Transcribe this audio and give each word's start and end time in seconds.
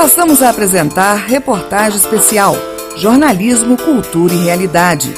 Passamos 0.00 0.42
a 0.42 0.48
apresentar 0.48 1.26
reportagem 1.26 1.98
especial 1.98 2.54
Jornalismo, 2.96 3.76
Cultura 3.76 4.32
e 4.32 4.44
Realidade. 4.44 5.12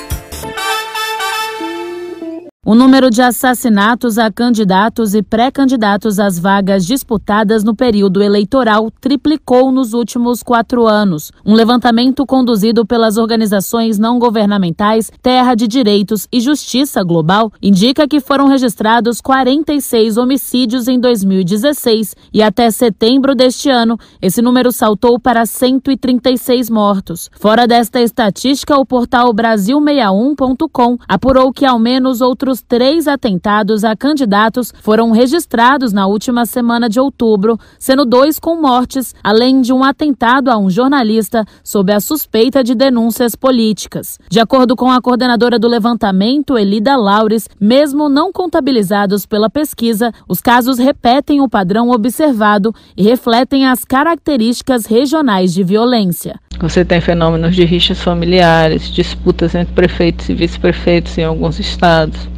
O 2.64 2.76
número 2.76 3.10
de 3.10 3.20
assassinatos 3.20 4.18
a 4.18 4.30
candidatos 4.30 5.16
e 5.16 5.22
pré-candidatos 5.22 6.20
às 6.20 6.38
vagas 6.38 6.86
disputadas 6.86 7.64
no 7.64 7.74
período 7.74 8.22
eleitoral 8.22 8.88
triplicou 9.00 9.72
nos 9.72 9.94
últimos 9.94 10.44
quatro 10.44 10.86
anos. 10.86 11.32
Um 11.44 11.54
levantamento 11.54 12.24
conduzido 12.24 12.86
pelas 12.86 13.16
organizações 13.16 13.98
não 13.98 14.16
governamentais 14.16 15.10
Terra 15.20 15.56
de 15.56 15.66
Direitos 15.66 16.28
e 16.30 16.40
Justiça 16.40 17.02
Global 17.02 17.50
indica 17.60 18.06
que 18.06 18.20
foram 18.20 18.46
registrados 18.46 19.20
46 19.20 20.16
homicídios 20.16 20.86
em 20.86 21.00
2016 21.00 22.14
e 22.32 22.44
até 22.44 22.70
setembro 22.70 23.34
deste 23.34 23.70
ano 23.70 23.98
esse 24.20 24.40
número 24.40 24.70
saltou 24.70 25.18
para 25.18 25.44
136 25.44 26.70
mortos. 26.70 27.28
Fora 27.40 27.66
desta 27.66 28.00
estatística, 28.00 28.76
o 28.76 28.86
portal 28.86 29.34
Brasil61.com 29.34 30.96
apurou 31.08 31.52
que 31.52 31.66
ao 31.66 31.80
menos 31.80 32.20
outros 32.20 32.51
outros 32.52 32.62
três 32.62 33.08
atentados 33.08 33.82
a 33.82 33.96
candidatos 33.96 34.72
foram 34.82 35.10
registrados 35.10 35.92
na 35.92 36.06
última 36.06 36.44
semana 36.44 36.88
de 36.88 37.00
outubro, 37.00 37.58
sendo 37.78 38.04
dois 38.04 38.38
com 38.38 38.60
mortes, 38.60 39.14
além 39.24 39.62
de 39.62 39.72
um 39.72 39.82
atentado 39.82 40.50
a 40.50 40.58
um 40.58 40.68
jornalista 40.68 41.44
sob 41.64 41.92
a 41.92 42.00
suspeita 42.00 42.62
de 42.62 42.74
denúncias 42.74 43.34
políticas. 43.34 44.18
De 44.28 44.38
acordo 44.38 44.76
com 44.76 44.90
a 44.90 45.00
coordenadora 45.00 45.58
do 45.58 45.66
levantamento, 45.66 46.58
Elida 46.58 46.94
Laures, 46.96 47.48
mesmo 47.58 48.08
não 48.08 48.30
contabilizados 48.30 49.24
pela 49.24 49.48
pesquisa, 49.48 50.12
os 50.28 50.40
casos 50.40 50.78
repetem 50.78 51.40
o 51.40 51.48
padrão 51.48 51.90
observado 51.90 52.74
e 52.96 53.02
refletem 53.02 53.66
as 53.66 53.84
características 53.84 54.84
regionais 54.84 55.54
de 55.54 55.62
violência. 55.62 56.38
Você 56.60 56.84
tem 56.84 57.00
fenômenos 57.00 57.56
de 57.56 57.64
rixas 57.64 58.00
familiares, 58.00 58.90
disputas 58.90 59.54
entre 59.54 59.74
prefeitos 59.74 60.28
e 60.28 60.34
vice-prefeitos 60.34 61.16
em 61.16 61.24
alguns 61.24 61.58
estados 61.58 62.31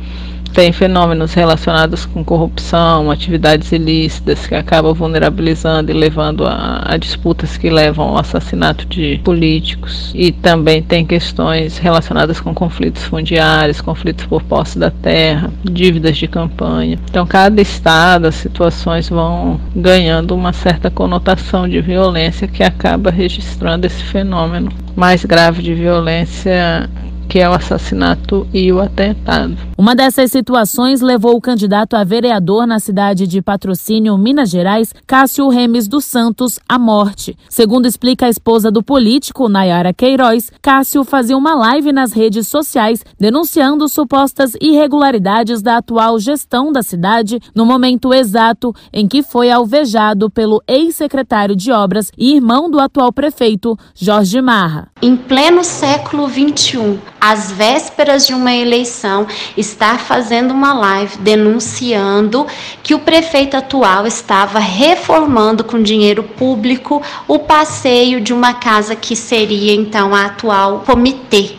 tem 0.55 0.73
fenômenos 0.73 1.35
relacionados 1.35 2.07
com 2.07 2.25
corrupção, 2.25 3.11
atividades 3.11 3.73
ilícitas 3.73 4.47
que 4.47 4.55
acabam 4.55 4.95
vulnerabilizando 4.95 5.91
e 5.91 5.95
levando 5.95 6.47
a, 6.47 6.81
a, 6.85 6.97
disputas 6.97 7.57
que 7.57 7.69
levam 7.69 8.11
ao 8.11 8.19
assassinato 8.19 8.87
de 8.87 9.21
políticos. 9.25 10.13
E 10.15 10.31
também 10.31 10.81
tem 10.81 11.05
questões 11.05 11.77
relacionadas 11.77 12.41
com 12.41 12.55
conflitos 12.55 13.03
fundiários, 13.03 13.81
conflitos 13.81 14.27
por 14.27 14.43
posse 14.45 14.79
da 14.79 14.93
terra, 14.93 15.53
dívidas 15.65 16.17
de 16.17 16.29
campanha. 16.29 17.01
Então, 17.11 17.27
cada 17.27 17.61
estado, 17.61 18.27
as 18.27 18.37
situações 18.37 19.09
vão 19.09 19.61
ganhando 19.75 20.37
uma 20.37 20.53
certa 20.53 20.89
conotação 20.89 21.69
de 21.69 21.81
violência 21.81 22.47
que 22.47 22.63
acaba 22.63 23.11
registrando 23.11 23.87
esse 23.87 24.05
fenômeno 24.05 24.71
mais 24.95 25.25
grave 25.25 25.63
de 25.63 25.75
violência 25.75 26.89
que 27.29 27.39
é 27.39 27.49
o 27.49 27.53
assassinato 27.53 28.47
e 28.53 28.73
o 28.73 28.81
atentado. 28.81 29.57
Uma 29.77 29.95
dessas 29.95 30.31
situações 30.31 31.01
levou 31.01 31.37
o 31.37 31.41
candidato 31.41 31.97
a 31.97 32.05
vereador 32.05 32.67
na 32.67 32.79
cidade 32.79 33.27
de 33.27 33.43
Patrocínio, 33.43 34.17
Minas 34.17 34.51
Gerais, 34.51 34.95
Cássio 35.07 35.49
Remes 35.49 35.89
dos 35.89 36.05
Santos, 36.05 36.59
à 36.69 36.79
morte. 36.79 37.37
Segundo 37.49 37.87
explica 37.87 38.27
a 38.27 38.31
esposa 38.31 38.71
do 38.71 38.83
político, 38.83 39.49
Nayara 39.49 39.93
Queiroz, 39.93 40.51
Cássio 40.63 41.05
fazia 41.05 41.37
uma 41.37 41.55
live 41.55 41.93
nas 41.93 42.13
redes 42.13 42.49
sociais 42.49 43.05
denunciando 43.19 43.89
supostas 43.89 44.53
irregularidades 44.61 45.63
da 45.63 45.79
atual 45.79 46.19
gestão 46.19 46.73
da 46.73 46.83
cidade 46.83 47.41
no 47.55 47.67
momento 47.67 48.13
exato 48.13 48.75
em 48.93 49.09
que 49.09 49.23
foi 49.23 49.51
alvejado 49.51 50.31
pelo 50.31 50.63
ex-secretário 50.67 51.57
de 51.57 51.73
Obras 51.73 52.11
e 52.17 52.35
irmão 52.35 52.71
do 52.71 52.79
atual 52.81 53.13
prefeito, 53.13 53.77
Jorge 53.95 54.41
Marra. 54.41 54.89
Em 55.03 55.17
pleno 55.17 55.65
século 55.65 56.29
XXI, 56.29 56.99
às 57.25 57.51
vésperas 57.51 58.27
de 58.27 58.35
uma 58.35 58.53
eleição, 58.53 59.27
estar 59.57 59.99
fazendo 59.99 60.53
uma 60.53 60.75
live 60.75 61.17
denunciando 61.17 62.47
que 62.83 62.95
o 62.95 62.99
prefeito 62.99 63.57
atual 63.57 64.07
estava 64.07 64.59
reformando 64.59 65.65
com 65.65 65.83
dinheiro 65.83 66.23
público 66.23 67.01
o 67.27 67.39
passeio 67.39 68.21
de 68.21 68.35
uma 68.35 68.53
casa 68.53 68.95
que 68.95 69.17
seria 69.17 69.73
então 69.73 70.15
a 70.15 70.27
atual 70.27 70.81
comitê. 70.85 71.53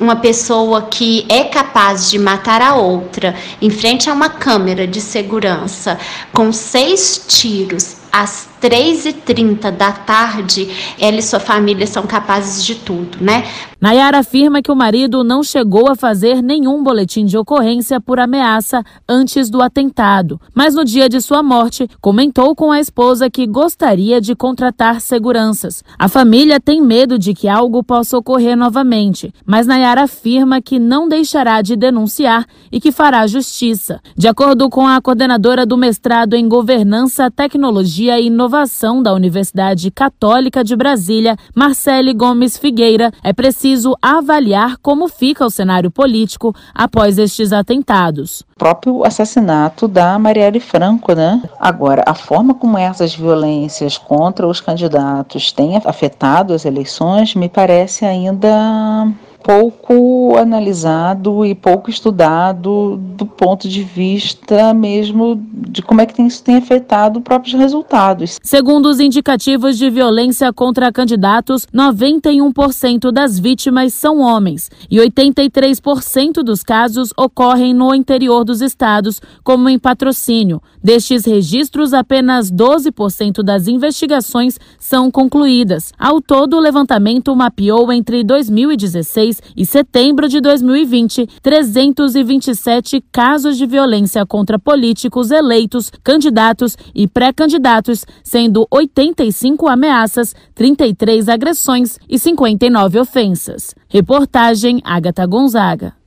Uma 0.00 0.16
pessoa 0.16 0.82
que 0.82 1.24
é 1.28 1.44
capaz 1.44 2.10
de 2.10 2.18
matar 2.18 2.60
a 2.60 2.74
outra 2.74 3.36
em 3.62 3.70
frente 3.70 4.10
a 4.10 4.12
uma 4.12 4.28
câmera 4.28 4.84
de 4.84 5.00
segurança. 5.00 5.96
Com 6.32 6.52
seis 6.52 7.24
tiros 7.28 7.98
às 8.10 8.48
3h30 8.64 9.70
da 9.72 9.92
tarde, 9.92 10.70
ela 10.98 11.18
e 11.18 11.22
sua 11.22 11.38
família 11.38 11.86
são 11.86 12.04
capazes 12.06 12.64
de 12.64 12.76
tudo, 12.76 13.18
né? 13.20 13.44
Nayara 13.78 14.20
afirma 14.20 14.62
que 14.62 14.72
o 14.72 14.76
marido 14.76 15.22
não 15.22 15.42
chegou 15.42 15.90
a 15.90 15.94
fazer 15.94 16.42
nenhum 16.42 16.82
boletim 16.82 17.26
de 17.26 17.36
ocorrência 17.36 18.00
por 18.00 18.18
ameaça 18.18 18.82
antes 19.06 19.50
do 19.50 19.60
atentado, 19.60 20.40
mas 20.54 20.74
no 20.74 20.82
dia 20.82 21.06
de 21.06 21.20
sua 21.20 21.42
morte 21.42 21.86
comentou 22.00 22.56
com 22.56 22.72
a 22.72 22.80
esposa 22.80 23.28
que 23.28 23.46
gostaria 23.46 24.18
de 24.22 24.34
contratar 24.34 25.02
seguranças. 25.02 25.84
A 25.98 26.08
família 26.08 26.58
tem 26.58 26.80
medo 26.80 27.18
de 27.18 27.34
que 27.34 27.46
algo 27.46 27.84
possa 27.84 28.16
ocorrer 28.16 28.56
novamente, 28.56 29.30
mas 29.44 29.66
Nayara 29.66 30.04
afirma 30.04 30.62
que 30.62 30.78
não 30.78 31.06
deixará 31.06 31.60
de 31.60 31.76
denunciar 31.76 32.46
e 32.72 32.80
que 32.80 32.90
fará 32.90 33.26
justiça. 33.26 34.00
De 34.16 34.26
acordo 34.26 34.70
com 34.70 34.86
a 34.86 34.98
coordenadora 35.02 35.66
do 35.66 35.76
mestrado 35.76 36.32
em 36.32 36.48
Governança, 36.48 37.30
Tecnologia 37.30 38.18
e 38.18 38.28
Inovação, 38.28 38.53
Inovação 38.54 39.02
da 39.02 39.12
Universidade 39.12 39.90
Católica 39.90 40.62
de 40.62 40.76
Brasília, 40.76 41.36
Marcele 41.52 42.14
Gomes 42.14 42.56
Figueira, 42.56 43.10
é 43.20 43.32
preciso 43.32 43.96
avaliar 44.00 44.76
como 44.80 45.08
fica 45.08 45.44
o 45.44 45.50
cenário 45.50 45.90
político 45.90 46.54
após 46.72 47.18
estes 47.18 47.52
atentados. 47.52 48.42
O 48.54 48.58
próprio 48.60 49.04
assassinato 49.04 49.88
da 49.88 50.16
Marielle 50.20 50.60
Franco, 50.60 51.14
né? 51.14 51.42
Agora, 51.58 52.04
a 52.06 52.14
forma 52.14 52.54
como 52.54 52.78
essas 52.78 53.12
violências 53.16 53.98
contra 53.98 54.46
os 54.46 54.60
candidatos 54.60 55.50
têm 55.50 55.76
afetado 55.84 56.54
as 56.54 56.64
eleições 56.64 57.34
me 57.34 57.48
parece 57.48 58.04
ainda 58.04 59.08
pouco 59.44 60.36
analisado 60.38 61.44
e 61.44 61.54
pouco 61.54 61.90
estudado 61.90 62.96
do 62.96 63.26
ponto 63.26 63.68
de 63.68 63.82
vista 63.82 64.72
mesmo 64.72 65.38
de 65.52 65.82
como 65.82 66.00
é 66.00 66.06
que 66.06 66.22
isso 66.22 66.42
tem 66.42 66.56
afetado 66.56 67.18
os 67.18 67.22
próprios 67.22 67.54
resultados. 67.54 68.38
Segundo 68.42 68.86
os 68.86 69.00
indicativos 69.00 69.76
de 69.76 69.90
violência 69.90 70.50
contra 70.50 70.90
candidatos, 70.90 71.66
91% 71.66 73.12
das 73.12 73.38
vítimas 73.38 73.92
são 73.92 74.20
homens 74.20 74.70
e 74.90 74.96
83% 74.96 76.42
dos 76.42 76.62
casos 76.62 77.10
ocorrem 77.14 77.74
no 77.74 77.94
interior 77.94 78.44
dos 78.44 78.62
estados, 78.62 79.20
como 79.42 79.68
em 79.68 79.78
patrocínio. 79.78 80.62
Destes 80.82 81.26
registros, 81.26 81.92
apenas 81.92 82.50
12% 82.50 83.42
das 83.42 83.68
investigações 83.68 84.58
são 84.78 85.10
concluídas. 85.10 85.92
Ao 85.98 86.20
todo, 86.20 86.56
o 86.56 86.60
levantamento 86.60 87.36
mapeou 87.36 87.92
entre 87.92 88.24
2016 88.24 89.33
2016 89.34 89.42
e 89.56 89.64
setembro 89.64 90.28
de 90.28 90.40
2020, 90.40 91.26
327 91.42 93.02
casos 93.12 93.56
de 93.56 93.66
violência 93.66 94.24
contra 94.26 94.58
políticos 94.58 95.30
eleitos, 95.30 95.90
candidatos 96.02 96.76
e 96.94 97.08
pré-candidatos, 97.08 98.04
sendo 98.22 98.66
85 98.70 99.68
ameaças, 99.68 100.34
33 100.54 101.28
agressões 101.28 101.98
e 102.08 102.18
59 102.18 102.98
ofensas. 103.00 103.74
Reportagem 103.88 104.80
Agatha 104.84 105.26
Gonzaga. 105.26 106.03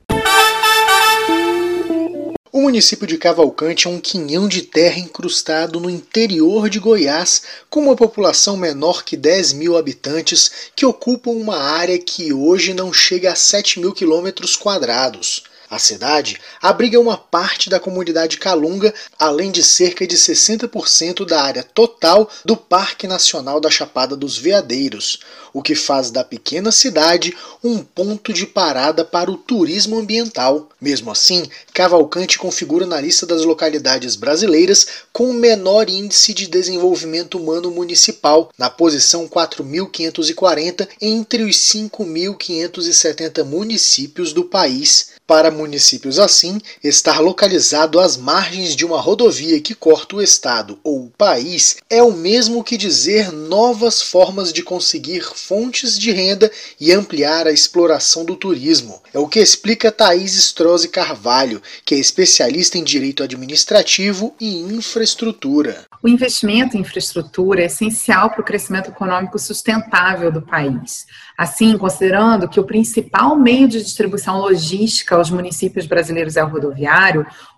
O 2.58 2.62
município 2.64 3.06
de 3.06 3.20
Cavalcante 3.20 3.86
é 3.86 3.90
um 3.92 4.00
quinhão 4.00 4.48
de 4.48 4.64
terra 4.64 4.98
incrustado 4.98 5.80
no 5.80 5.92
interior 5.92 6.72
de 6.72 6.80
Goiás, 6.80 7.44
com 7.70 7.82
uma 7.82 7.96
população 7.96 8.58
menor 8.58 9.04
que 9.04 9.16
10 9.16 9.54
mil 9.54 9.78
habitantes, 9.78 10.72
que 10.76 10.84
ocupam 10.84 11.34
uma 11.34 11.56
área 11.56 12.00
que 12.00 12.34
hoje 12.34 12.74
não 12.74 12.92
chega 12.92 13.32
a 13.32 13.36
7 13.36 13.80
mil 13.80 13.94
quilômetros 13.94 14.56
quadrados. 14.56 15.44
A 15.70 15.78
cidade 15.78 16.40
abriga 16.62 16.98
uma 16.98 17.18
parte 17.18 17.70
da 17.70 17.78
comunidade 17.78 18.38
Calunga, 18.38 18.94
além 19.20 19.52
de 19.52 19.62
cerca 19.62 20.08
de 20.08 20.16
60% 20.16 21.26
da 21.26 21.42
área 21.42 21.62
total 21.62 22.30
do 22.46 22.56
Parque 22.56 23.06
Nacional 23.06 23.60
da 23.60 23.70
Chapada 23.70 24.16
dos 24.16 24.38
Veadeiros, 24.38 25.20
o 25.54 25.62
que 25.62 25.76
faz 25.76 26.10
da 26.10 26.24
pequena 26.24 26.72
cidade 26.72 27.36
um 27.62 27.80
ponto 27.80 28.32
de 28.32 28.46
parada 28.46 29.04
para 29.04 29.30
o 29.30 29.36
turismo 29.36 29.98
ambiental. 29.98 30.70
Mesmo 30.80 31.12
assim, 31.12 31.44
Cavalcante 31.74 32.40
configura 32.40 32.86
na 32.86 33.02
lista 33.02 33.26
das 33.26 33.44
localidades 33.44 34.16
brasileiras 34.16 34.88
com 35.12 35.30
o 35.30 35.34
menor 35.34 35.90
índice 35.90 36.34
de 36.34 36.48
desenvolvimento 36.48 37.38
humano 37.38 37.70
municipal, 37.72 38.52
na 38.58 38.70
posição 38.70 39.28
4.540 39.28 40.88
entre 41.02 41.44
os 41.44 41.58
5.570 41.58 43.44
municípios 43.44 44.32
do 44.32 44.46
país. 44.46 45.17
Para 45.28 45.52
municípios 45.52 46.20
assim, 46.20 46.58
estar 46.82 47.20
localizado 47.20 48.00
às 48.00 48.16
margens 48.16 48.74
de 48.74 48.86
uma 48.86 49.02
rodovia 49.02 49.60
que 49.60 49.76
corta 49.76 50.16
o 50.16 50.22
estado 50.22 50.80
ou 50.82 51.04
o 51.04 51.10
país 51.18 51.76
é 51.90 52.02
o 52.02 52.14
mesmo 52.14 52.64
que 52.64 52.78
dizer 52.78 53.30
novas 53.34 54.02
formas 54.02 54.54
de 54.54 54.64
conseguir 54.64 55.22
fontes 55.36 56.00
de 56.00 56.14
renda 56.14 56.50
e 56.80 56.94
ampliar 56.94 57.46
a 57.46 57.52
exploração 57.52 58.24
do 58.24 58.38
turismo. 58.38 59.02
É 59.14 59.20
o 59.20 59.28
que 59.28 59.42
explica 59.42 59.92
Thaís 59.92 60.34
Strozzi 60.36 60.88
Carvalho, 60.88 61.62
que 61.84 61.94
é 61.94 61.98
especialista 61.98 62.78
em 62.78 62.84
direito 62.84 63.22
administrativo 63.22 64.34
e 64.40 64.60
infraestrutura. 64.60 65.86
O 66.02 66.08
investimento 66.08 66.78
em 66.78 66.82
infraestrutura 66.82 67.64
é 67.64 67.66
essencial 67.66 68.30
para 68.30 68.42
o 68.42 68.46
crescimento 68.46 68.92
econômico 68.92 69.38
sustentável 69.38 70.32
do 70.32 70.42
país. 70.42 71.06
Assim, 71.38 71.78
considerando 71.78 72.48
que 72.48 72.60
o 72.60 72.64
principal 72.64 73.36
meio 73.36 73.68
de 73.68 73.84
distribuição 73.84 74.40
logística 74.40 75.17
aos 75.18 75.30
municípios 75.30 75.86
brasileiros 75.86 76.38
é 76.38 76.44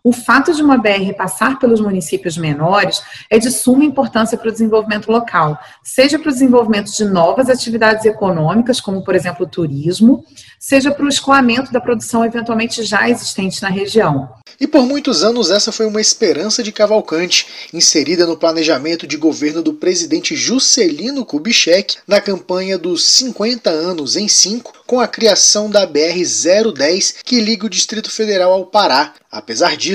o 0.04 0.12
fato 0.12 0.54
de 0.54 0.62
uma 0.62 0.78
BR 0.78 1.14
passar 1.18 1.60
pelos 1.60 1.80
municípios 1.80 2.38
menores 2.38 3.02
é 3.30 3.38
de 3.38 3.52
suma 3.52 3.84
importância 3.84 4.38
para 4.38 4.50
o 4.50 4.52
desenvolvimento 4.52 5.12
local, 5.12 5.60
seja 5.84 6.18
para 6.18 6.30
o 6.30 6.34
desenvolvimento 6.34 6.92
de 6.92 7.06
novas 7.06 7.50
atividades 7.50 8.06
econômicas, 8.06 8.80
como, 8.80 9.04
por 9.04 9.16
exemplo, 9.16 9.46
o 9.46 9.50
turismo, 9.50 10.24
seja 10.60 10.92
para 10.92 11.06
o 11.06 11.10
escoamento 11.10 11.72
da 11.72 11.80
produção 11.80 12.26
eventualmente 12.26 12.84
já 12.84 13.10
existente 13.10 13.62
na 13.62 13.70
região. 13.70 14.30
E 14.60 14.68
por 14.68 14.86
muitos 14.86 15.24
anos 15.24 15.50
essa 15.52 15.72
foi 15.72 15.86
uma 15.86 16.02
esperança 16.02 16.62
de 16.62 16.72
Cavalcante, 16.72 17.48
inserida 17.74 18.26
no 18.26 18.36
planejamento 18.36 19.08
de 19.08 19.16
governo 19.16 19.62
do 19.62 19.74
presidente 19.74 20.36
Juscelino 20.36 21.26
Kubitschek 21.26 21.98
na 22.06 22.20
campanha 22.20 22.78
dos 22.78 23.06
50 23.06 23.70
anos 23.70 24.18
em 24.18 24.28
5, 24.28 24.84
com 24.86 25.00
a 25.00 25.08
criação 25.08 25.70
da 25.70 25.88
BR-010 25.88 27.18
que 27.24 27.40
liga 27.40 27.68
o 27.68 27.70
Distrito 27.70 28.12
Federal 28.12 28.52
ao 28.52 28.66
Pará. 28.66 29.14
Apesar 29.32 29.78
disso, 29.78 29.89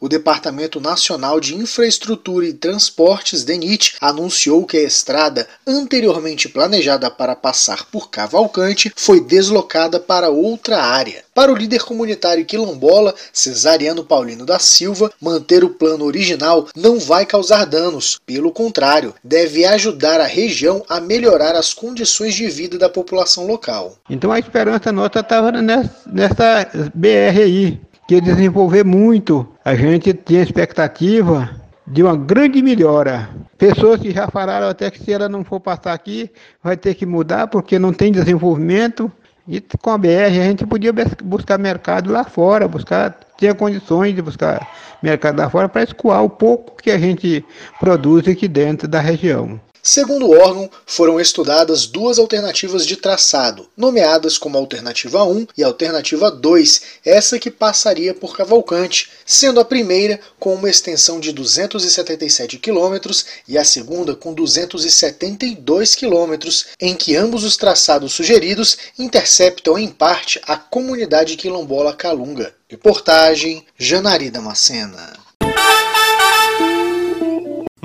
o 0.00 0.08
Departamento 0.08 0.80
Nacional 0.80 1.40
de 1.40 1.54
Infraestrutura 1.54 2.46
e 2.46 2.52
Transportes, 2.52 3.44
DENIT, 3.44 3.96
anunciou 4.00 4.64
que 4.64 4.76
a 4.76 4.82
estrada 4.82 5.48
anteriormente 5.66 6.48
planejada 6.48 7.10
para 7.10 7.34
passar 7.34 7.84
por 7.86 8.10
Cavalcante 8.10 8.92
foi 8.96 9.20
deslocada 9.20 9.98
para 9.98 10.30
outra 10.30 10.82
área. 10.82 11.24
Para 11.34 11.52
o 11.52 11.56
líder 11.56 11.82
comunitário 11.82 12.44
quilombola, 12.44 13.14
Cesariano 13.32 14.04
Paulino 14.04 14.44
da 14.44 14.58
Silva, 14.58 15.10
manter 15.20 15.64
o 15.64 15.70
plano 15.70 16.04
original 16.04 16.68
não 16.76 16.98
vai 16.98 17.24
causar 17.24 17.64
danos, 17.64 18.20
pelo 18.26 18.52
contrário, 18.52 19.14
deve 19.22 19.64
ajudar 19.64 20.20
a 20.20 20.26
região 20.26 20.84
a 20.88 21.00
melhorar 21.00 21.54
as 21.54 21.72
condições 21.72 22.34
de 22.34 22.48
vida 22.48 22.76
da 22.78 22.88
população 22.88 23.46
local. 23.46 23.96
Então 24.08 24.30
a 24.30 24.38
esperança 24.38 24.92
nossa 24.92 25.20
estava 25.20 25.50
nessa 25.52 26.90
BR 26.94 27.40
aí, 27.42 27.80
que 28.10 28.20
desenvolver 28.20 28.84
muito. 28.84 29.46
A 29.64 29.76
gente 29.76 30.12
tinha 30.12 30.42
expectativa 30.42 31.48
de 31.86 32.02
uma 32.02 32.16
grande 32.16 32.60
melhora. 32.60 33.30
Pessoas 33.56 34.00
que 34.00 34.10
já 34.10 34.26
falaram 34.26 34.68
até 34.68 34.90
que 34.90 34.98
se 34.98 35.12
ela 35.12 35.28
não 35.28 35.44
for 35.44 35.60
passar 35.60 35.92
aqui, 35.92 36.28
vai 36.60 36.76
ter 36.76 36.94
que 36.94 37.06
mudar 37.06 37.46
porque 37.46 37.78
não 37.78 37.92
tem 37.92 38.10
desenvolvimento. 38.10 39.12
E 39.46 39.60
com 39.80 39.90
a 39.90 39.96
BR 39.96 40.26
a 40.26 40.30
gente 40.30 40.66
podia 40.66 40.92
buscar 41.22 41.56
mercado 41.56 42.10
lá 42.10 42.24
fora, 42.24 42.66
buscar 42.66 43.16
tinha 43.38 43.54
condições 43.54 44.12
de 44.12 44.20
buscar 44.20 44.68
mercado 45.00 45.38
lá 45.38 45.48
fora 45.48 45.68
para 45.68 45.84
escoar 45.84 46.24
o 46.24 46.28
pouco 46.28 46.82
que 46.82 46.90
a 46.90 46.98
gente 46.98 47.44
produz 47.78 48.26
aqui 48.26 48.48
dentro 48.48 48.88
da 48.88 48.98
região. 48.98 49.60
Segundo 49.82 50.26
o 50.26 50.38
órgão, 50.38 50.70
foram 50.84 51.18
estudadas 51.18 51.86
duas 51.86 52.18
alternativas 52.18 52.86
de 52.86 52.96
traçado, 52.96 53.68
nomeadas 53.76 54.36
como 54.36 54.58
Alternativa 54.58 55.24
1 55.24 55.46
e 55.56 55.64
Alternativa 55.64 56.30
2, 56.30 56.82
essa 57.04 57.38
que 57.38 57.50
passaria 57.50 58.12
por 58.12 58.36
Cavalcante, 58.36 59.10
sendo 59.24 59.58
a 59.58 59.64
primeira 59.64 60.20
com 60.38 60.54
uma 60.54 60.68
extensão 60.68 61.18
de 61.18 61.32
277 61.32 62.58
km 62.58 63.10
e 63.48 63.56
a 63.56 63.64
segunda 63.64 64.14
com 64.14 64.34
272 64.34 65.94
km, 65.94 66.48
em 66.78 66.94
que 66.94 67.16
ambos 67.16 67.42
os 67.42 67.56
traçados 67.56 68.12
sugeridos 68.12 68.76
interceptam 68.98 69.78
em 69.78 69.88
parte 69.88 70.40
a 70.44 70.56
comunidade 70.56 71.36
quilombola 71.36 71.94
Calunga. 71.94 72.54
Reportagem 72.68 73.64
Janari 73.78 74.30
Macena. 74.30 75.29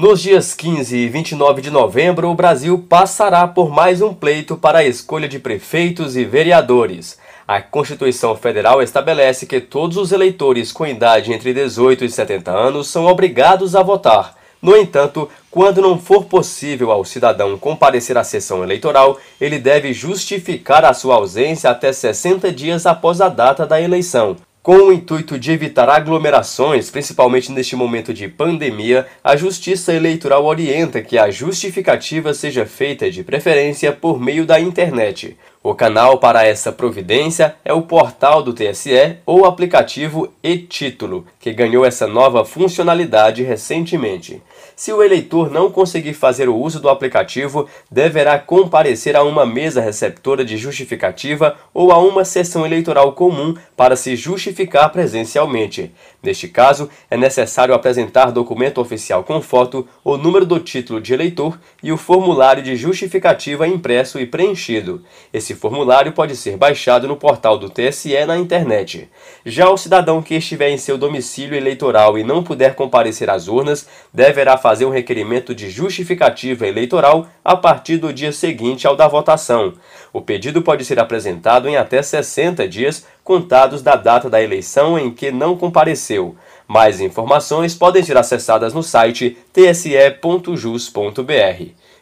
Nos 0.08 0.22
dias 0.22 0.54
15 0.54 0.96
e 0.96 1.10
29 1.10 1.64
de 1.64 1.72
novembro, 1.72 2.30
o 2.30 2.36
Brasil 2.36 2.78
passará 2.88 3.48
por 3.48 3.72
mais 3.72 4.04
um 4.04 4.14
pleito 4.14 4.56
para 4.56 4.78
a 4.78 4.86
escolha 4.86 5.28
de 5.28 5.40
prefeitos 5.40 6.16
e 6.16 6.24
vereadores. 6.24 7.18
A 7.48 7.60
Constituição 7.60 8.36
Federal 8.36 8.84
estabelece 8.84 9.48
que 9.48 9.60
todos 9.60 9.98
os 9.98 10.12
eleitores 10.12 10.72
com 10.72 10.86
idade 10.86 11.34
entre 11.34 11.56
18 11.56 12.06
e 12.06 12.10
70 12.12 12.52
anos 12.52 12.88
são 12.88 13.08
obrigados 13.08 13.76
a 13.76 13.82
votar. 13.82 14.36
No 14.62 14.78
entanto, 14.78 15.28
quando 15.50 15.82
não 15.82 15.98
for 15.98 16.26
possível 16.26 16.92
ao 16.92 17.04
cidadão 17.04 17.58
comparecer 17.58 18.16
à 18.16 18.24
sessão 18.24 18.64
eleitoral, 18.64 19.20
ele 19.42 19.58
deve 19.58 19.92
justificar 19.92 20.86
a 20.86 20.94
sua 20.94 21.16
ausência 21.16 21.72
até 21.72 21.92
60 21.92 22.52
dias 22.52 22.86
após 22.86 23.22
a 23.22 23.28
data 23.28 23.66
da 23.66 23.82
eleição. 23.82 24.38
Com 24.66 24.78
o 24.78 24.92
intuito 24.92 25.38
de 25.38 25.52
evitar 25.52 25.88
aglomerações, 25.90 26.90
principalmente 26.90 27.52
neste 27.52 27.76
momento 27.76 28.12
de 28.12 28.28
pandemia, 28.28 29.06
a 29.24 29.36
Justiça 29.36 29.94
Eleitoral 29.94 30.44
orienta 30.44 31.04
que 31.04 31.20
a 31.20 31.30
justificativa 31.30 32.34
seja 32.34 32.66
feita 32.66 33.12
de 33.12 33.24
preferência 33.24 33.92
por 33.92 34.20
meio 34.20 34.44
da 34.44 34.60
internet. 34.60 35.38
O 35.62 35.76
canal 35.76 36.18
para 36.18 36.44
essa 36.44 36.72
providência 36.72 37.56
é 37.64 37.74
o 37.74 37.84
portal 37.84 38.42
do 38.42 38.54
TSE 38.54 39.18
ou 39.24 39.42
o 39.42 39.46
aplicativo 39.46 40.34
e-Título, 40.42 41.28
que 41.40 41.54
ganhou 41.54 41.86
essa 41.86 42.08
nova 42.08 42.44
funcionalidade 42.44 43.44
recentemente. 43.44 44.42
Se 44.76 44.92
o 44.92 45.02
eleitor 45.02 45.50
não 45.50 45.72
conseguir 45.72 46.14
fazer 46.14 46.50
o 46.50 46.56
uso 46.56 46.82
do 46.82 46.90
aplicativo, 46.90 47.70
deverá 47.90 48.38
comparecer 48.38 49.16
a 49.16 49.24
uma 49.24 49.46
mesa 49.46 49.80
receptora 49.80 50.44
de 50.44 50.58
justificativa 50.58 51.56
ou 51.74 51.94
a 51.94 51.98
uma 51.98 52.26
sessão 52.26 52.66
eleitoral 52.66 53.14
comum 53.14 53.56
para 53.78 53.96
se 53.96 54.18
justificar 54.18 54.92
presencialmente. 54.92 55.94
Neste 56.22 56.50
caso, 56.50 56.90
é 57.10 57.16
necessário 57.16 57.74
apresentar 57.74 58.32
documento 58.32 58.82
oficial 58.82 59.24
com 59.24 59.42
foto, 59.42 59.88
o 60.04 60.18
número 60.18 60.46
do 60.46 60.60
título 60.60 61.00
de 61.00 61.14
eleitor 61.14 61.58
e 61.82 61.94
o 61.94 61.98
formulário 61.98 62.62
de 62.62 62.76
justificativa 62.76 63.66
impresso 63.66 64.20
e 64.20 64.26
preenchido. 64.26 65.04
Esse 65.32 65.56
formulário 65.56 66.12
pode 66.12 66.36
ser 66.36 66.58
baixado 66.58 67.08
no 67.08 67.16
portal 67.16 67.58
do 67.58 67.70
TSE 67.70 68.26
na 68.26 68.38
internet. 68.38 69.08
Já 69.46 69.70
o 69.70 69.78
cidadão 69.78 70.22
que 70.22 70.36
estiver 70.36 70.70
em 70.70 70.78
seu 70.78 70.98
domicílio 70.98 71.56
eleitoral 71.56 72.18
e 72.18 72.24
não 72.24 72.44
puder 72.44 72.76
comparecer 72.76 73.30
às 73.30 73.48
urnas, 73.48 73.88
deverá 74.14 74.58
fazer 74.66 74.86
um 74.86 74.90
requerimento 74.90 75.54
de 75.54 75.70
justificativa 75.70 76.66
eleitoral 76.66 77.28
a 77.44 77.56
partir 77.56 77.98
do 77.98 78.12
dia 78.12 78.32
seguinte 78.32 78.88
ao 78.88 78.96
da 78.96 79.08
votação. 79.08 79.74
O 80.12 80.22
pedido 80.22 80.60
pode 80.60 80.84
ser 80.84 81.00
apresentado 81.00 81.70
em 81.70 81.78
até 81.78 82.02
60 82.02 82.68
dias 82.68 83.06
contados 83.24 83.84
da 83.84 83.96
data 83.96 84.28
da 84.28 84.42
eleição 84.42 84.98
em 84.98 85.12
que 85.12 85.30
não 85.30 85.56
compareceu. 85.56 86.36
Mais 86.68 87.00
informações 87.00 87.76
podem 87.76 88.02
ser 88.02 88.18
acessadas 88.18 88.74
no 88.74 88.82
site 88.82 89.38
tse.jus.br. 89.54 90.10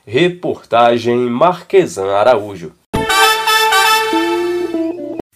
Reportagem 0.08 1.18
Marquesan 1.18 2.14
Araújo. 2.14 2.83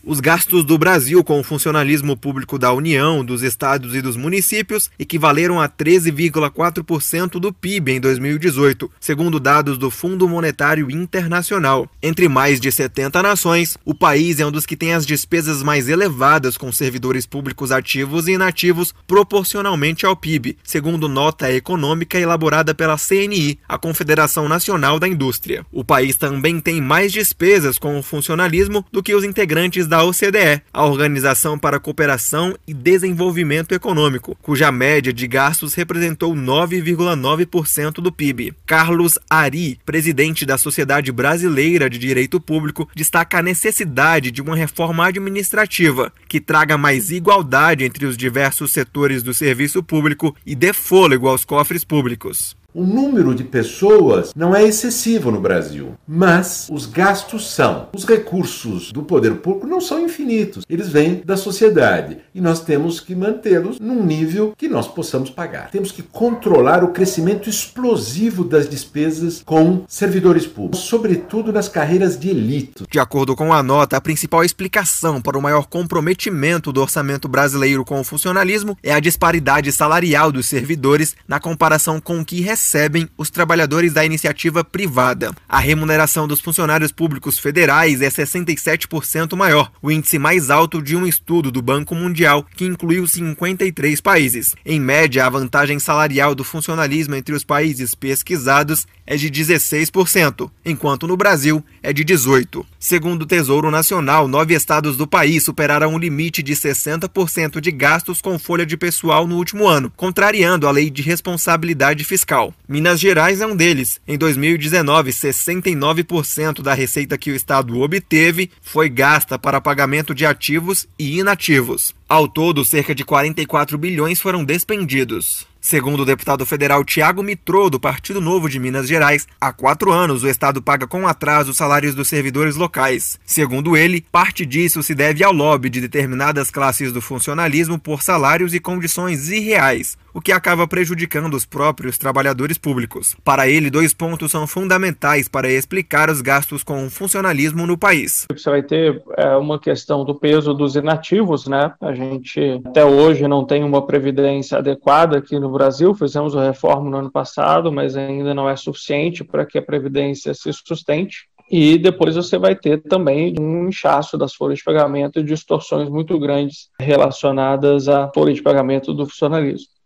Os 0.10 0.22
gastos 0.22 0.64
do 0.64 0.78
Brasil 0.78 1.22
com 1.22 1.38
o 1.38 1.44
funcionalismo 1.44 2.16
público 2.16 2.58
da 2.58 2.72
União, 2.72 3.26
dos 3.26 3.42
estados 3.42 3.94
e 3.94 4.02
dos 4.02 4.16
municípios 4.16 4.90
equivaleram 4.98 5.60
a 5.60 5.68
13,4% 5.68 7.32
do 7.32 7.52
PIB 7.52 7.92
em 7.92 8.00
2018, 8.00 8.90
segundo 9.02 9.38
dados 9.38 9.78
do 9.78 9.92
Fundo 9.92 10.26
Monetário 10.26 10.90
Internacional. 10.90 11.90
Entre 12.02 12.30
mais 12.30 12.62
de 12.62 12.72
70 12.72 13.22
nações, 13.22 13.78
o 13.84 13.94
país 13.94 14.40
é 14.40 14.46
um 14.46 14.52
dos 14.52 14.66
que 14.66 14.78
tem 14.78 14.94
as 14.94 15.06
despesas 15.06 15.62
mais 15.62 15.90
elevadas 15.90 16.56
com 16.56 16.72
servidores 16.72 17.26
públicos 17.26 17.70
ativos 17.70 18.30
e 18.30 18.32
inativos 18.32 18.96
proporcionalmente 19.06 20.06
ao 20.06 20.16
PIB, 20.16 20.58
segundo 20.64 21.10
nota 21.10 21.52
econômica 21.52 22.18
elaborada 22.18 22.74
pela 22.74 22.96
CNI, 22.96 23.60
a 23.68 23.78
Confederação 23.78 24.48
Nacional 24.48 25.00
da 25.00 25.08
Indústria. 25.08 25.66
O 25.70 25.84
país 25.84 26.16
também 26.16 26.62
tem 26.62 26.80
mais 26.80 27.12
despesas 27.12 27.78
com 27.78 28.00
o 28.00 28.02
funcionalismo 28.02 28.86
do 28.90 29.04
que 29.04 29.14
os 29.14 29.26
integrantes 29.26 29.86
da 29.86 29.97
da 29.98 30.04
OCDE, 30.04 30.62
a 30.72 30.86
Organização 30.86 31.58
para 31.58 31.78
a 31.78 31.80
Cooperação 31.80 32.56
e 32.68 32.74
Desenvolvimento 32.74 33.74
Econômico, 33.74 34.38
cuja 34.44 34.72
média 34.72 35.12
de 35.12 35.26
gastos 35.26 35.74
representou 35.74 36.36
9,9% 36.36 37.94
do 37.94 38.12
PIB. 38.12 38.54
Carlos 38.64 39.18
Ari, 39.28 39.80
presidente 39.84 40.46
da 40.46 40.56
Sociedade 40.56 41.12
Brasileira 41.12 41.90
de 41.90 41.98
Direito 41.98 42.40
Público, 42.40 42.88
destaca 42.96 43.40
a 43.40 43.42
necessidade 43.42 44.30
de 44.30 44.40
uma 44.40 44.56
reforma 44.56 45.08
administrativa 45.08 46.14
que 46.28 46.40
traga 46.40 46.78
mais 46.78 47.10
igualdade 47.10 47.84
entre 47.84 48.06
os 48.06 48.16
diversos 48.16 48.72
setores 48.72 49.24
do 49.24 49.34
serviço 49.34 49.82
público 49.82 50.36
e 50.46 50.54
dê 50.54 50.74
fôlego 50.74 51.28
aos 51.28 51.44
cofres 51.44 51.84
públicos. 51.84 52.56
O 52.78 52.84
número 52.84 53.34
de 53.34 53.44
pessoas 53.44 54.32
não 54.36 54.56
é 54.56 54.64
excessivo 54.64 55.32
no 55.32 55.42
Brasil, 55.42 55.96
mas 56.08 56.68
os 56.72 56.86
gastos 56.86 57.52
são. 57.52 57.90
Os 57.92 58.06
recursos 58.06 58.92
do 58.92 59.02
poder 59.02 59.38
público 59.38 59.66
não 59.66 59.82
são 59.82 60.00
infinitos, 60.00 60.64
eles 60.70 60.88
vêm 60.88 61.24
da 61.26 61.36
sociedade 61.36 62.20
e 62.36 62.40
nós 62.40 62.60
temos 62.60 63.00
que 63.00 63.16
mantê-los 63.16 63.80
num 63.80 64.06
nível 64.06 64.54
que 64.56 64.70
nós 64.70 64.88
possamos 64.88 65.32
pagar. 65.32 65.72
Temos 65.72 65.92
que 65.92 66.04
controlar 66.04 66.84
o 66.84 66.90
crescimento 66.90 67.50
explosivo 67.50 68.44
das 68.44 68.70
despesas 68.70 69.42
com 69.44 69.82
servidores 69.88 70.46
públicos, 70.46 70.82
sobretudo 70.82 71.52
nas 71.52 71.68
carreiras 71.68 72.16
de 72.16 72.30
elite. 72.30 72.86
De 72.92 73.00
acordo 73.00 73.36
com 73.36 73.52
a 73.52 73.64
nota, 73.64 73.98
a 73.98 74.02
principal 74.02 74.44
explicação 74.44 75.20
para 75.20 75.36
o 75.36 75.42
maior 75.42 75.66
comprometimento 75.66 76.72
do 76.72 76.80
orçamento 76.80 77.28
brasileiro 77.28 77.84
com 77.84 78.00
o 78.00 78.04
funcionalismo 78.04 78.78
é 78.84 78.94
a 78.94 79.00
disparidade 79.00 79.72
salarial 79.72 80.32
dos 80.32 80.46
servidores 80.46 81.16
na 81.28 81.40
comparação 81.40 82.00
com 82.00 82.20
o 82.20 82.26
que 82.26 82.40
recebem 82.68 83.08
os 83.18 83.30
trabalhadores 83.30 83.94
da 83.94 84.04
iniciativa 84.04 84.62
privada. 84.62 85.32
A 85.48 85.58
remuneração 85.58 86.28
dos 86.28 86.42
funcionários 86.42 86.92
públicos 86.92 87.40
federais 87.40 88.02
é 88.02 88.10
67% 88.10 89.38
maior, 89.38 89.72
o 89.82 89.90
índice 89.90 90.20
mais 90.20 90.50
alto 90.50 90.82
de 90.82 90.94
um 90.94 91.08
estudo 91.08 91.50
do 91.50 91.62
Banco 91.62 91.96
Mundial, 91.96 92.46
que 92.58 92.66
incluiu 92.66 93.08
53 93.08 94.02
países. 94.02 94.54
Em 94.66 94.82
média, 94.82 95.26
a 95.26 95.30
vantagem 95.30 95.80
salarial 95.80 96.36
do 96.36 96.44
funcionalismo 96.44 97.16
entre 97.16 97.34
os 97.34 97.46
países 97.46 97.96
pesquisados 97.96 98.86
é 99.08 99.16
de 99.16 99.32
16%, 99.32 100.52
enquanto 100.66 101.08
no 101.08 101.16
Brasil 101.16 101.64
é 101.82 101.94
de 101.94 102.04
18%. 102.04 102.66
Segundo 102.78 103.24
o 103.24 103.26
Tesouro 103.26 103.72
Nacional, 103.72 104.28
nove 104.28 104.54
estados 104.54 104.98
do 104.98 105.08
país 105.08 105.44
superaram 105.44 105.96
o 105.96 105.98
limite 105.98 106.44
de 106.44 106.54
60% 106.54 107.60
de 107.62 107.72
gastos 107.72 108.22
com 108.22 108.38
folha 108.38 108.66
de 108.66 108.76
pessoal 108.76 109.26
no 109.26 109.38
último 109.38 109.68
ano, 109.68 109.92
contrariando 109.96 110.68
a 110.68 110.72
lei 110.72 110.90
de 110.90 111.02
responsabilidade 111.02 112.04
fiscal. 112.04 112.54
Minas 112.68 113.00
Gerais 113.00 113.40
é 113.40 113.48
um 113.48 113.56
deles. 113.56 114.00
Em 114.08 114.18
2019, 114.18 115.12
69% 115.12 116.62
da 116.62 116.74
receita 116.74 117.18
que 117.18 117.32
o 117.32 117.36
estado 117.36 117.80
obteve 117.80 118.52
foi 118.62 118.90
gasta 118.90 119.40
para 119.40 119.62
pagamento 119.62 120.14
de 120.14 120.26
ativos 120.26 120.88
e 121.00 121.20
inativos. 121.20 121.96
Ao 122.10 122.28
todo, 122.28 122.64
cerca 122.64 122.96
de 122.96 123.04
44 123.04 123.78
bilhões 123.78 124.22
foram 124.22 124.44
despendidos. 124.44 125.46
Segundo 125.70 126.04
o 126.04 126.06
deputado 126.06 126.46
federal 126.46 126.82
Tiago 126.86 127.22
Mitrô, 127.22 127.70
do 127.70 127.78
Partido 127.78 128.22
Novo 128.22 128.50
de 128.50 128.58
Minas 128.58 128.88
Gerais, 128.88 129.28
há 129.38 129.52
quatro 129.52 129.92
anos 129.92 130.24
o 130.24 130.30
Estado 130.30 130.62
paga 130.62 130.88
com 130.88 131.06
atraso 131.06 131.52
os 131.52 131.58
salários 131.58 131.94
dos 131.94 132.08
servidores 132.08 132.56
locais. 132.56 133.20
Segundo 133.26 133.76
ele, 133.76 134.06
parte 134.10 134.46
disso 134.46 134.82
se 134.82 134.96
deve 134.96 135.26
ao 135.26 135.34
lobby 135.34 135.70
de 135.70 135.82
determinadas 135.82 136.50
classes 136.50 136.94
do 136.94 137.02
funcionalismo 137.02 137.78
por 137.78 138.02
salários 138.02 138.54
e 138.54 138.62
condições 138.62 139.30
irreais, 139.30 139.98
o 140.18 140.20
que 140.20 140.32
acaba 140.32 140.68
prejudicando 140.68 141.36
os 141.36 141.46
próprios 141.46 141.96
trabalhadores 141.96 142.58
públicos. 142.58 143.16
Para 143.24 143.48
ele, 143.48 143.70
dois 143.70 143.94
pontos 143.94 144.32
são 144.32 144.48
fundamentais 144.48 145.28
para 145.28 145.48
explicar 145.48 146.10
os 146.10 146.22
gastos 146.22 146.64
com 146.64 146.88
o 146.88 146.90
funcionalismo 146.90 147.68
no 147.68 147.78
país. 147.78 148.26
Você 148.32 148.50
vai 148.50 148.64
ter 148.64 149.00
é, 149.16 149.36
uma 149.36 149.60
questão 149.60 150.04
do 150.04 150.16
peso 150.16 150.56
dos 150.56 150.76
inativos, 150.76 151.46
né? 151.46 151.72
A 151.80 151.94
gente 151.94 152.60
até 152.66 152.84
hoje 152.84 153.28
não 153.28 153.46
tem 153.46 153.64
uma 153.64 153.86
previdência 153.86 154.58
adequada 154.58 155.20
aqui 155.20 155.38
no 155.38 155.52
Brasil, 155.52 155.94
fizemos 155.94 156.36
a 156.36 156.46
reforma 156.46 156.90
no 156.90 156.98
ano 156.98 157.12
passado, 157.12 157.72
mas 157.72 157.96
ainda 157.96 158.34
não 158.34 158.50
é 158.50 158.56
suficiente 158.56 159.24
para 159.24 159.46
que 159.46 159.60
a 159.60 159.62
Previdência 159.62 160.34
se 160.34 160.52
sustente. 160.52 161.28
E 161.50 161.78
depois 161.78 162.16
você 162.16 162.40
vai 162.40 162.56
ter 162.56 162.82
também 162.82 163.36
um 163.40 163.70
inchaço 163.70 164.18
das 164.18 164.34
folhas 164.34 164.58
de 164.58 164.66
pagamento 164.66 165.20
e 165.20 165.24
distorções 165.24 165.88
muito 165.90 166.18
grandes 166.20 166.70
relacionadas 166.80 167.88
à 167.88 168.12
folha 168.14 168.34
de 168.34 168.42
pagamento 168.42 168.96
do 168.96 169.06
funcionalismo. 169.06 169.77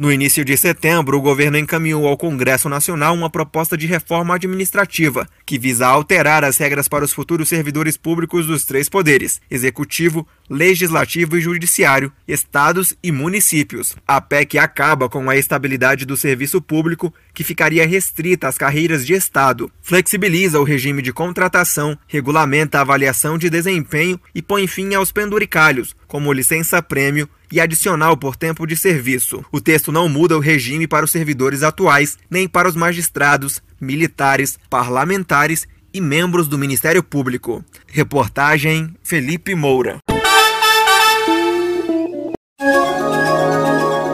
No 0.00 0.10
início 0.10 0.42
de 0.46 0.56
setembro, 0.56 1.18
o 1.18 1.20
governo 1.20 1.58
encaminhou 1.58 2.06
ao 2.06 2.16
Congresso 2.16 2.70
Nacional 2.70 3.14
uma 3.14 3.28
proposta 3.28 3.76
de 3.76 3.86
reforma 3.86 4.34
administrativa 4.34 5.28
que 5.44 5.58
visa 5.58 5.86
alterar 5.86 6.42
as 6.42 6.56
regras 6.56 6.88
para 6.88 7.04
os 7.04 7.12
futuros 7.12 7.50
servidores 7.50 7.98
públicos 7.98 8.46
dos 8.46 8.64
três 8.64 8.88
poderes: 8.88 9.42
executivo, 9.50 10.26
legislativo 10.48 11.36
e 11.36 11.42
judiciário, 11.42 12.10
estados 12.26 12.94
e 13.02 13.12
municípios. 13.12 13.94
A 14.08 14.22
PEC 14.22 14.56
acaba 14.56 15.06
com 15.06 15.28
a 15.28 15.36
estabilidade 15.36 16.06
do 16.06 16.16
serviço 16.16 16.62
público, 16.62 17.12
que 17.34 17.44
ficaria 17.44 17.86
restrita 17.86 18.48
às 18.48 18.58
carreiras 18.58 19.06
de 19.06 19.12
estado, 19.12 19.70
flexibiliza 19.82 20.60
o 20.60 20.64
regime 20.64 21.02
de 21.02 21.12
contratação, 21.12 21.96
regulamenta 22.06 22.78
a 22.78 22.80
avaliação 22.82 23.38
de 23.38 23.50
desempenho 23.50 24.20
e 24.34 24.42
põe 24.42 24.66
fim 24.66 24.94
aos 24.94 25.12
penduricalhos, 25.12 25.94
como 26.06 26.32
licença-prêmio 26.32 27.28
e 27.50 27.60
adicional 27.60 28.16
por 28.16 28.36
tempo 28.36 28.66
de 28.66 28.76
serviço. 28.76 29.44
O 29.50 29.60
texto 29.60 29.90
não 29.90 30.08
muda 30.08 30.36
o 30.36 30.40
regime 30.40 30.86
para 30.86 31.04
os 31.04 31.10
servidores 31.10 31.62
atuais, 31.62 32.16
nem 32.30 32.48
para 32.48 32.68
os 32.68 32.76
magistrados, 32.76 33.62
militares, 33.80 34.58
parlamentares 34.68 35.66
e 35.92 36.00
membros 36.00 36.46
do 36.46 36.58
Ministério 36.58 37.02
Público. 37.02 37.64
Reportagem 37.86 38.94
Felipe 39.02 39.54
Moura. 39.54 39.98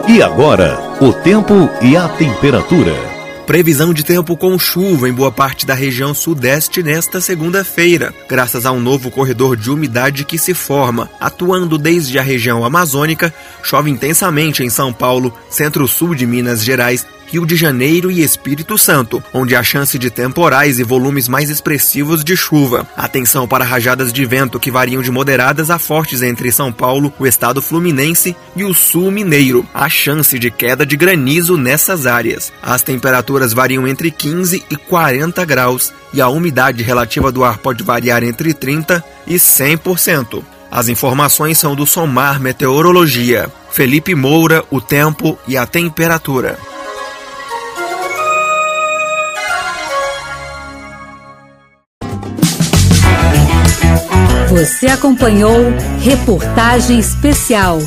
E 0.09 0.21
agora, 0.21 0.79
o 1.01 1.11
tempo 1.11 1.69
e 1.81 1.97
a 1.97 2.07
temperatura. 2.07 2.95
Previsão 3.45 3.93
de 3.93 4.05
tempo 4.05 4.37
com 4.37 4.57
chuva 4.57 5.09
em 5.09 5.13
boa 5.13 5.33
parte 5.33 5.65
da 5.65 5.73
região 5.73 6.13
sudeste 6.13 6.81
nesta 6.81 7.19
segunda-feira, 7.19 8.13
graças 8.27 8.65
a 8.65 8.71
um 8.71 8.79
novo 8.79 9.11
corredor 9.11 9.57
de 9.57 9.69
umidade 9.69 10.23
que 10.23 10.37
se 10.37 10.53
forma. 10.53 11.09
Atuando 11.19 11.77
desde 11.77 12.17
a 12.17 12.21
região 12.21 12.63
amazônica, 12.63 13.33
chove 13.61 13.89
intensamente 13.89 14.63
em 14.63 14.69
São 14.69 14.93
Paulo, 14.93 15.37
centro-sul 15.49 16.15
de 16.15 16.25
Minas 16.25 16.63
Gerais 16.63 17.05
Rio 17.27 17.45
de 17.45 17.57
Janeiro 17.57 18.09
e 18.09 18.23
Espírito 18.23 18.77
Santo, 18.77 19.21
onde 19.33 19.53
há 19.53 19.61
chance 19.61 19.99
de 19.99 20.09
temporais 20.09 20.79
e 20.79 20.83
volumes 20.83 21.27
mais 21.27 21.49
expressivos 21.49 22.23
de 22.23 22.37
chuva. 22.37 22.87
Atenção 22.95 23.45
para 23.45 23.65
rajadas 23.65 24.13
de 24.13 24.25
vento 24.25 24.59
que 24.59 24.71
variam 24.71 25.01
de 25.01 25.11
moderadas 25.11 25.69
a 25.69 25.77
fortes 25.77 26.21
entre 26.21 26.51
São 26.53 26.71
Paulo, 26.71 27.13
o 27.19 27.27
estado 27.27 27.61
fluminense 27.61 28.33
e 28.55 28.63
o 28.63 28.73
sul 28.73 29.11
mineiro. 29.11 29.67
Há 29.73 29.89
chance 29.89 30.39
de 30.39 30.49
queda 30.49 30.85
de 30.85 30.95
granizo 30.95 31.57
nessas 31.57 32.05
áreas. 32.05 32.53
As 32.63 32.81
temperaturas 32.81 33.51
variam 33.51 33.85
entre 33.85 34.09
15 34.09 34.63
e 34.69 34.75
40 34.77 35.43
graus 35.43 35.93
e 36.13 36.21
a 36.21 36.29
umidade 36.29 36.81
relativa 36.81 37.29
do 37.29 37.43
ar 37.43 37.57
pode 37.57 37.83
variar 37.83 38.23
entre 38.23 38.53
30 38.53 39.03
e 39.27 39.35
100%. 39.35 40.43
As 40.71 40.87
informações 40.89 41.57
são 41.57 41.75
do 41.75 41.85
Somar 41.85 42.39
Meteorologia. 42.39 43.49
Felipe 43.69 44.15
Moura, 44.15 44.63
o 44.69 44.81
tempo 44.81 45.37
e 45.47 45.57
a 45.57 45.65
temperatura. 45.65 46.57
Você 54.57 54.87
acompanhou 54.87 55.55
reportagem 56.01 56.97
especial. 56.97 57.77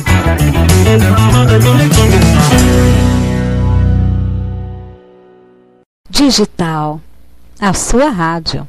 Digital, 6.09 7.01
a 7.59 7.73
sua 7.73 8.09
rádio. 8.09 8.65